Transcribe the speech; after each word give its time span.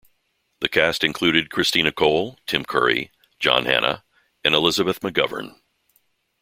The 0.61 0.67
cast 0.67 1.03
included 1.03 1.51
Christina 1.51 1.91
Cole, 1.91 2.39
Tim 2.47 2.65
Curry, 2.65 3.11
John 3.37 3.65
Hannah 3.65 4.03
and 4.43 4.55
Elizabeth 4.55 4.99
McGovern. 5.01 5.59